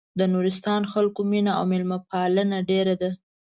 [0.19, 3.09] د نورستان خلکو مينه او مېلمه پالنه ډېره ده.